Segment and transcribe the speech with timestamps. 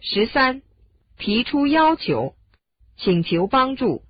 [0.00, 0.62] 十三，
[1.18, 2.34] 提出要求，
[2.96, 4.02] 请求帮助。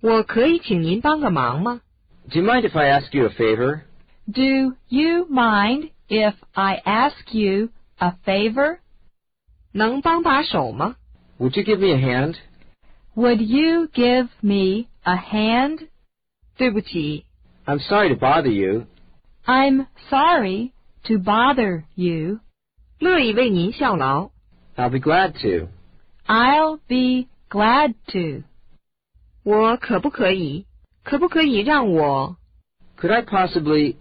[0.00, 1.82] 我可以请您帮个忙吗
[2.30, 3.82] Do you mind if I ask you a favor?
[4.26, 8.78] Do you mind if I ask you a favor?
[9.72, 10.96] 能帮把手吗
[11.38, 12.36] Would you give me a hand?
[13.14, 15.88] Would you give me a hand?
[16.56, 17.24] 对不起，
[17.66, 18.86] I'm sorry to bother you.
[19.44, 20.72] I'm sorry
[21.04, 22.40] to bother you.
[22.98, 24.30] 乐意为您效劳。
[24.76, 25.68] I'll be glad to.
[26.26, 28.44] I'll be glad to.
[29.42, 30.66] 我可不可以？
[31.02, 32.36] 可不可以让我？
[32.98, 33.96] Could I possibly...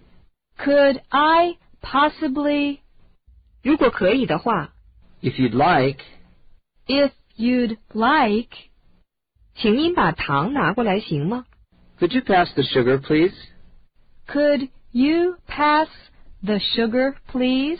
[0.57, 2.79] Could I possibly,
[3.63, 4.73] 如果可以的话，
[5.21, 6.01] If you'd like...
[6.87, 8.49] if you'd like,
[9.55, 11.45] 请您把糖拿过来行吗？
[11.99, 13.33] Could you pass the sugar, please?
[14.27, 15.87] could you pass
[16.43, 17.79] the sugar, please?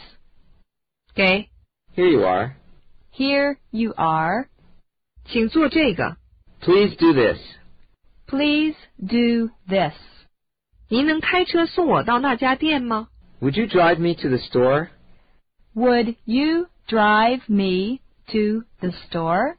[1.15, 1.47] 给，
[1.95, 2.55] Here you are.
[3.13, 4.47] Here you are.
[5.25, 6.17] 请做这个。
[6.61, 7.37] Please do this.
[8.27, 9.93] Please do this.
[10.87, 13.09] 您能开车送我到那家店吗？
[13.41, 14.89] Would you drive me to the store?
[15.75, 19.55] Would you drive me to the store?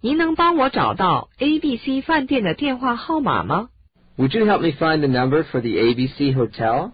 [0.00, 3.70] 您能帮我找到 A B C 饭店的电话号码吗？
[4.16, 6.92] Would you help me find the number for the ABC Hotel?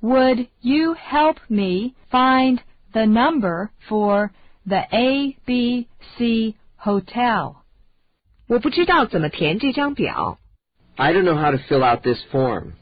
[0.00, 2.60] Would you help me find
[2.92, 4.30] the number for
[4.68, 7.56] the ABC Hotel?
[8.46, 10.38] 我不知道怎么填这张表。
[10.96, 12.72] I don't know how to fill out this form.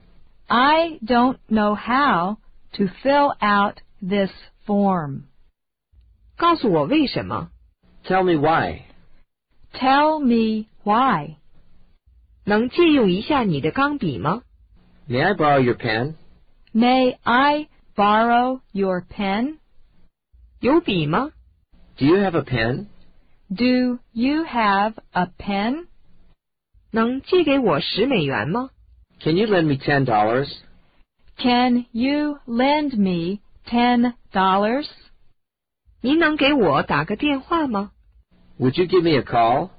[0.48, 2.36] I don't know how
[2.72, 4.30] to fill out this
[4.66, 5.22] form.
[6.36, 7.50] 告诉我为什么？
[8.04, 8.82] Tell me why.
[9.72, 11.36] Tell me why.
[12.44, 14.42] 能借用一下你的钢笔吗？
[15.08, 16.14] May I borrow your pen?
[16.74, 19.58] May I borrow your pen?
[20.60, 21.30] 有笔吗？
[21.98, 22.88] Do you have a pen?
[23.50, 25.86] Do you have a pen?
[26.90, 28.70] 能借给我十美元吗？
[29.20, 30.48] Can you lend me ten dollars?
[31.38, 34.88] Can you lend me ten dollars?
[36.00, 37.92] 您能给我打个电话吗？
[38.58, 39.70] Would you give me a call?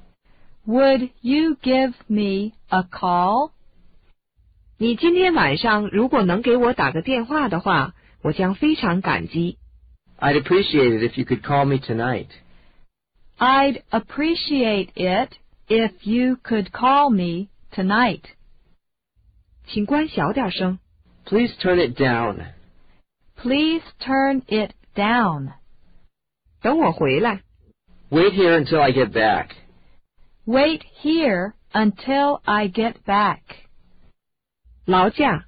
[0.65, 3.51] Would you give me a call?
[4.77, 9.57] 你今天晚上如果能给我打个电话的话，我将非常感激。
[10.19, 12.29] I'd appreciate it if you could call me tonight.
[13.39, 15.35] I'd appreciate it
[15.67, 18.23] if you could call me tonight.
[19.67, 20.79] 请关小点声。
[21.25, 22.53] Please turn it down.
[23.35, 25.53] Please turn it down.
[26.61, 27.41] 等我回来。
[28.09, 29.49] Wait here until I get back.
[30.45, 33.39] Wait here until I get back.
[34.85, 35.45] 劳驾。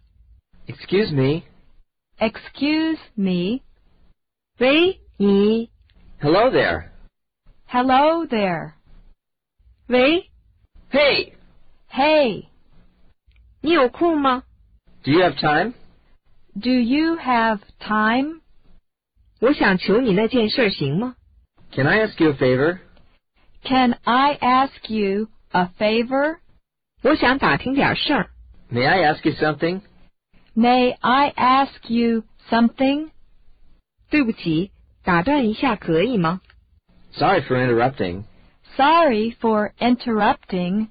[0.67, 1.43] Excuse me.
[2.17, 3.61] Excuse me.
[4.59, 5.69] 喂，你。
[6.19, 6.89] Hello there.
[7.67, 8.73] Hello there.
[9.87, 10.29] 喂，
[10.91, 11.33] Hey!
[11.91, 12.45] Hey,
[13.61, 14.43] 你有空吗？
[15.03, 15.73] Do you have time?
[16.59, 18.41] do you have time?
[19.41, 21.15] 我想求你那件事儿行吗？
[21.71, 22.79] Can I ask you a favor?
[23.63, 26.37] Can I ask you a favor?
[27.01, 28.29] 我想打听点事儿。
[28.71, 29.81] May I ask you something?
[30.55, 33.11] May I ask you something?
[34.09, 34.71] 对不起，
[35.03, 36.41] 打断一下可以吗？
[37.13, 38.23] Sorry for interrupting.
[38.75, 40.87] Sorry for interrupting.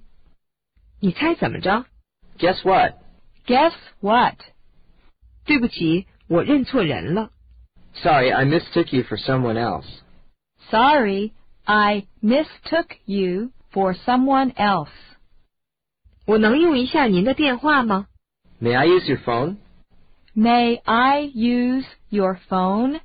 [1.00, 1.84] 你猜怎么着？
[2.38, 2.94] Guess what?
[3.46, 4.36] Guess what?
[5.44, 7.30] 对不起，我认错人了。
[7.94, 9.86] Sorry, I mistook you for someone else.
[10.70, 11.32] Sorry,
[11.64, 14.90] I mistook you for someone else.
[16.26, 18.08] 我能用一下您的电话吗？
[18.60, 19.56] May I use your phone?
[20.34, 23.00] May I use your phone?